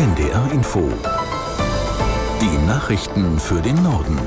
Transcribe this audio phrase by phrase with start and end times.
[0.00, 0.90] NDR Info.
[2.40, 4.18] Die Nachrichten für den Norden.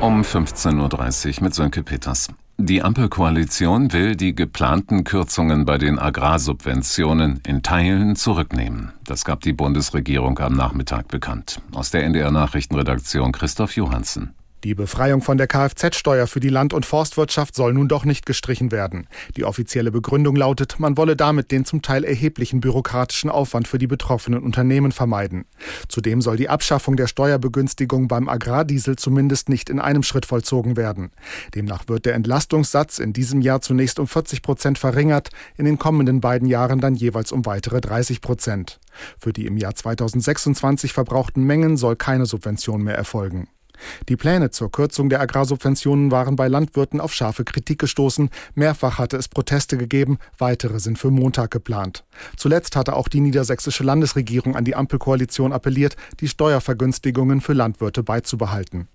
[0.00, 2.28] Um 15.30 Uhr mit Sönke Peters.
[2.58, 8.92] Die Ampelkoalition will die geplanten Kürzungen bei den Agrarsubventionen in Teilen zurücknehmen.
[9.04, 11.60] Das gab die Bundesregierung am Nachmittag bekannt.
[11.74, 14.32] Aus der NDR Nachrichtenredaktion Christoph Johansen.
[14.64, 18.72] Die Befreiung von der Kfz-Steuer für die Land- und Forstwirtschaft soll nun doch nicht gestrichen
[18.72, 19.06] werden.
[19.36, 23.86] Die offizielle Begründung lautet, man wolle damit den zum Teil erheblichen bürokratischen Aufwand für die
[23.86, 25.44] betroffenen Unternehmen vermeiden.
[25.88, 31.10] Zudem soll die Abschaffung der Steuerbegünstigung beim Agrardiesel zumindest nicht in einem Schritt vollzogen werden.
[31.54, 36.20] Demnach wird der Entlastungssatz in diesem Jahr zunächst um 40 Prozent verringert, in den kommenden
[36.20, 38.80] beiden Jahren dann jeweils um weitere 30 Prozent.
[39.18, 43.48] Für die im Jahr 2026 verbrauchten Mengen soll keine Subvention mehr erfolgen.
[44.08, 48.30] Die Pläne zur Kürzung der Agrarsubventionen waren bei Landwirten auf scharfe Kritik gestoßen.
[48.54, 52.04] Mehrfach hatte es Proteste gegeben, weitere sind für Montag geplant.
[52.36, 58.88] Zuletzt hatte auch die niedersächsische Landesregierung an die Ampelkoalition appelliert, die Steuervergünstigungen für Landwirte beizubehalten.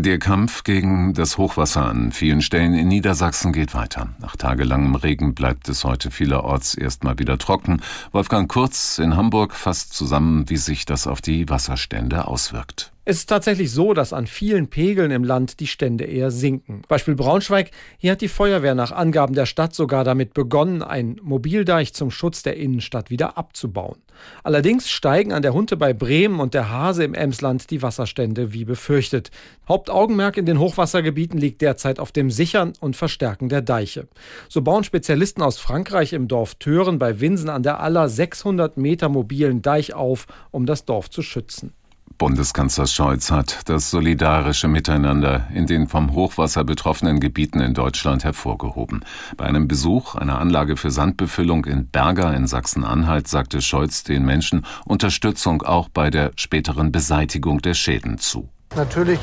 [0.00, 4.10] Der Kampf gegen das Hochwasser an vielen Stellen in Niedersachsen geht weiter.
[4.20, 7.82] Nach tagelangem Regen bleibt es heute vielerorts erstmal wieder trocken.
[8.12, 12.92] Wolfgang Kurz in Hamburg fasst zusammen, wie sich das auf die Wasserstände auswirkt.
[13.10, 16.82] Es ist tatsächlich so, dass an vielen Pegeln im Land die Stände eher sinken.
[16.88, 21.94] Beispiel Braunschweig, hier hat die Feuerwehr nach Angaben der Stadt sogar damit begonnen, einen Mobildeich
[21.94, 23.96] zum Schutz der Innenstadt wieder abzubauen.
[24.42, 28.66] Allerdings steigen an der Hunte bei Bremen und der Hase im Emsland die Wasserstände wie
[28.66, 29.30] befürchtet.
[29.66, 34.06] Hauptaugenmerk in den Hochwassergebieten liegt derzeit auf dem Sichern und Verstärken der Deiche.
[34.50, 39.08] So bauen Spezialisten aus Frankreich im Dorf Thören bei Winsen an der Aller 600 Meter
[39.08, 41.72] mobilen Deich auf, um das Dorf zu schützen.
[42.18, 49.04] Bundeskanzler Scholz hat das solidarische Miteinander in den vom Hochwasser betroffenen Gebieten in Deutschland hervorgehoben.
[49.36, 54.66] Bei einem Besuch einer Anlage für Sandbefüllung in Berger in Sachsen-Anhalt sagte Scholz den Menschen
[54.84, 58.48] Unterstützung auch bei der späteren Beseitigung der Schäden zu.
[58.74, 59.20] Natürlich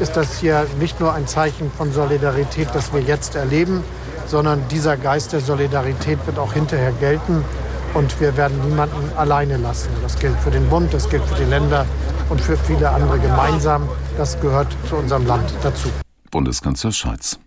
[0.00, 3.84] ist das hier nicht nur ein Zeichen von Solidarität, das wir jetzt erleben,
[4.26, 7.44] sondern dieser Geist der Solidarität wird auch hinterher gelten.
[7.94, 9.90] Und wir werden niemanden alleine lassen.
[10.02, 11.84] Das gilt für den Bund, das gilt für die Länder
[12.30, 13.88] und für viele andere gemeinsam.
[14.16, 15.88] Das gehört zu unserem Land dazu.
[16.30, 17.38] Bundeskanzler Scholz.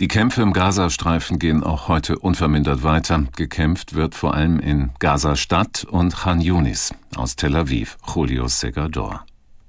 [0.00, 3.24] Die Kämpfe im Gazastreifen gehen auch heute unvermindert weiter.
[3.36, 6.94] Gekämpft wird vor allem in Gaza-Stadt und Khan Yunis.
[7.16, 9.26] Aus Tel Aviv, Julio Segador.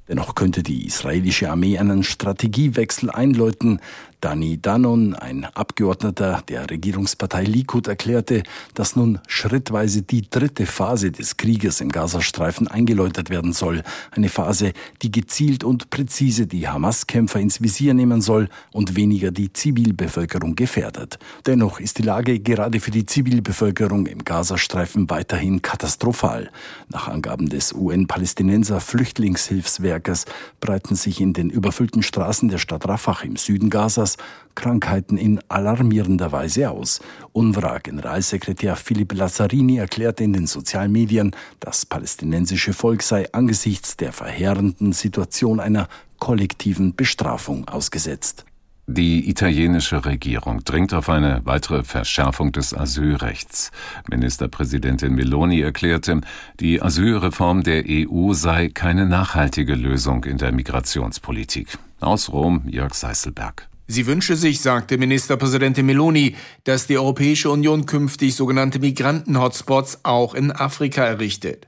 [0.07, 3.81] Dennoch könnte die israelische Armee einen Strategiewechsel einläuten.
[4.21, 8.43] Dani Danon, ein Abgeordneter der Regierungspartei Likud, erklärte,
[8.75, 13.81] dass nun schrittweise die dritte Phase des Krieges im Gazastreifen eingeläutet werden soll.
[14.11, 19.51] Eine Phase, die gezielt und präzise die Hamas-Kämpfer ins Visier nehmen soll und weniger die
[19.51, 21.17] Zivilbevölkerung gefährdet.
[21.47, 26.51] Dennoch ist die Lage gerade für die Zivilbevölkerung im Gazastreifen weiterhin katastrophal.
[26.89, 30.25] Nach Angaben des UN-Palästinenser Flüchtlingshilfswerkes
[30.59, 34.17] breiten sich in den überfüllten Straßen der Stadt Rafah im Süden Gazas Chinas
[34.53, 36.99] Krankheiten in alarmierender Weise aus.
[37.31, 44.91] UNRWA-Generalsekretär Philipp Lazzarini erklärte in den sozialen Medien, das palästinensische Volk sei angesichts der verheerenden
[44.91, 45.87] Situation einer
[46.19, 48.45] kollektiven Bestrafung ausgesetzt.
[48.87, 53.71] Die italienische Regierung dringt auf eine weitere Verschärfung des Asylrechts.
[54.09, 56.19] Ministerpräsidentin Meloni erklärte,
[56.59, 61.77] die Asylreform der EU sei keine nachhaltige Lösung in der Migrationspolitik.
[62.01, 63.70] Aus Rom Jörg Seißelberg.
[63.91, 70.53] Sie wünsche sich, sagte Ministerpräsidentin Meloni, dass die Europäische Union künftig sogenannte Migranten-Hotspots auch in
[70.53, 71.67] Afrika errichtet.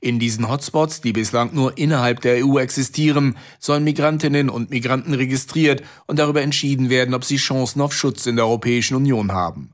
[0.00, 5.84] In diesen Hotspots, die bislang nur innerhalb der EU existieren, sollen Migrantinnen und Migranten registriert
[6.08, 9.70] und darüber entschieden werden, ob sie Chancen auf Schutz in der Europäischen Union haben.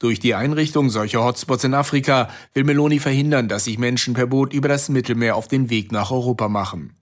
[0.00, 4.52] Durch die Einrichtung solcher Hotspots in Afrika will Meloni verhindern, dass sich Menschen per Boot
[4.52, 6.92] über das Mittelmeer auf den Weg nach Europa machen.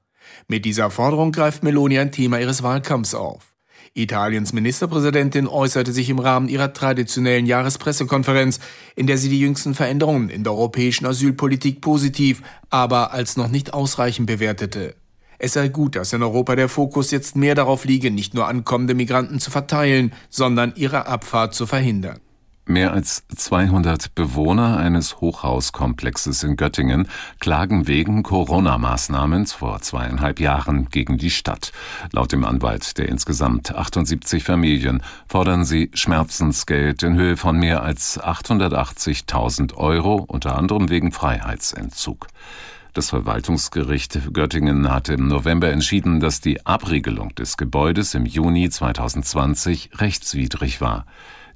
[0.47, 3.56] Mit dieser Forderung greift Meloni ein Thema ihres Wahlkampfs auf.
[3.97, 8.61] Italiens Ministerpräsidentin äußerte sich im Rahmen ihrer traditionellen Jahrespressekonferenz,
[8.95, 13.73] in der sie die jüngsten Veränderungen in der europäischen Asylpolitik positiv, aber als noch nicht
[13.73, 14.95] ausreichend bewertete.
[15.39, 18.95] Es sei gut, dass in Europa der Fokus jetzt mehr darauf liege, nicht nur ankommende
[18.95, 22.21] Migranten zu verteilen, sondern ihre Abfahrt zu verhindern.
[22.69, 27.07] Mehr als 200 Bewohner eines Hochhauskomplexes in Göttingen
[27.39, 31.71] klagen wegen Corona-Maßnahmen vor zweieinhalb Jahren gegen die Stadt.
[32.11, 38.21] Laut dem Anwalt der insgesamt 78 Familien fordern sie Schmerzensgeld in Höhe von mehr als
[38.21, 42.27] 880.000 Euro, unter anderem wegen Freiheitsentzug.
[42.95, 49.91] Das Verwaltungsgericht Göttingen hatte im November entschieden, dass die Abriegelung des Gebäudes im Juni 2020
[50.01, 51.07] rechtswidrig war.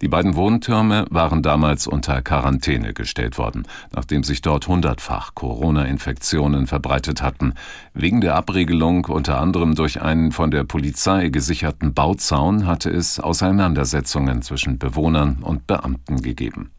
[0.03, 3.65] Die beiden Wohntürme waren damals unter Quarantäne gestellt worden,
[3.95, 7.53] nachdem sich dort hundertfach Corona-Infektionen verbreitet hatten.
[7.93, 14.41] Wegen der Abriegelung, unter anderem durch einen von der Polizei gesicherten Bauzaun, hatte es Auseinandersetzungen
[14.41, 16.71] zwischen Bewohnern und Beamten gegeben.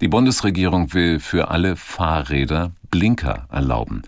[0.00, 4.02] Die Bundesregierung will für alle Fahrräder Blinker erlauben.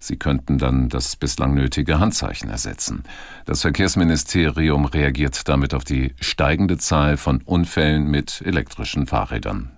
[0.00, 3.04] Sie könnten dann das bislang nötige Handzeichen ersetzen.
[3.46, 9.70] Das Verkehrsministerium reagiert damit auf die steigende Zahl von Unfällen mit elektrischen Fahrrädern.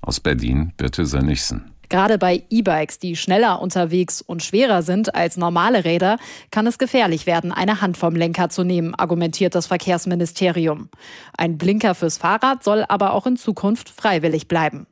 [0.00, 1.74] Aus Berlin Birte Sönnigsen.
[1.88, 6.18] Gerade bei E-Bikes, die schneller unterwegs und schwerer sind als normale Räder,
[6.50, 10.88] kann es gefährlich werden, eine Hand vom Lenker zu nehmen, argumentiert das Verkehrsministerium.
[11.36, 14.86] Ein Blinker fürs Fahrrad soll aber auch in Zukunft freiwillig bleiben.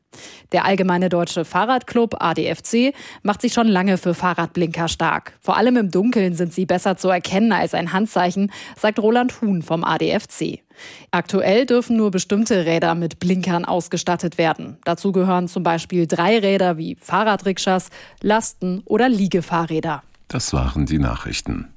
[0.53, 5.33] Der Allgemeine Deutsche Fahrradclub ADFC macht sich schon lange für Fahrradblinker stark.
[5.41, 9.63] Vor allem im Dunkeln sind sie besser zu erkennen als ein Handzeichen, sagt Roland Huhn
[9.63, 10.61] vom ADFC.
[11.11, 14.79] Aktuell dürfen nur bestimmte Räder mit Blinkern ausgestattet werden.
[14.85, 20.03] Dazu gehören zum Beispiel drei Räder wie Fahrradrikschas, Lasten- oder Liegefahrräder.
[20.29, 21.69] Das waren die Nachrichten.